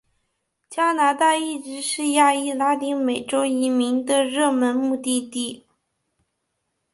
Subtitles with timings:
[0.67, 5.63] 加拿大一直是亚裔拉丁美洲移民的热门目的地。